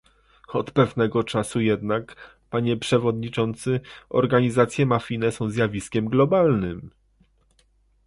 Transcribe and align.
Od 0.47 0.71
pewnego 0.71 1.23
czasu 1.23 1.61
jednak, 1.61 2.35
panie 2.49 2.77
przewodniczący, 2.77 3.79
organizacje 4.09 4.85
mafijne 4.85 5.31
są 5.31 5.49
zjawiskiem 5.49 6.05
globalnym 6.05 6.91